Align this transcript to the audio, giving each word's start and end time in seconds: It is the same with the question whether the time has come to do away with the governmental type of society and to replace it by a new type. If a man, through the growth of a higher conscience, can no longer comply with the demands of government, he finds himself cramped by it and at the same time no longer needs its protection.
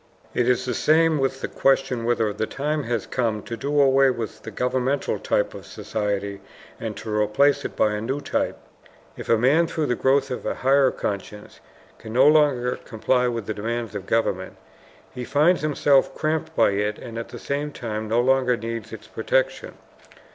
It 0.33 0.49
is 0.49 0.65
the 0.65 0.73
same 0.73 1.19
with 1.19 1.41
the 1.41 1.47
question 1.47 2.05
whether 2.05 2.33
the 2.33 2.47
time 2.47 2.85
has 2.85 3.05
come 3.05 3.43
to 3.43 3.55
do 3.55 3.79
away 3.79 4.09
with 4.09 4.41
the 4.41 4.49
governmental 4.49 5.19
type 5.19 5.53
of 5.53 5.63
society 5.63 6.41
and 6.79 6.97
to 6.97 7.15
replace 7.15 7.63
it 7.65 7.75
by 7.75 7.91
a 7.93 8.01
new 8.01 8.19
type. 8.19 8.57
If 9.15 9.29
a 9.29 9.37
man, 9.37 9.67
through 9.67 9.85
the 9.85 9.95
growth 9.95 10.31
of 10.31 10.43
a 10.43 10.55
higher 10.55 10.89
conscience, 10.89 11.59
can 11.99 12.13
no 12.13 12.27
longer 12.27 12.77
comply 12.77 13.27
with 13.27 13.45
the 13.45 13.53
demands 13.53 13.93
of 13.93 14.07
government, 14.07 14.57
he 15.13 15.23
finds 15.23 15.61
himself 15.61 16.15
cramped 16.15 16.55
by 16.55 16.71
it 16.71 16.97
and 16.97 17.19
at 17.19 17.29
the 17.29 17.37
same 17.37 17.71
time 17.71 18.07
no 18.07 18.21
longer 18.21 18.57
needs 18.57 18.91
its 18.91 19.05
protection. 19.05 19.75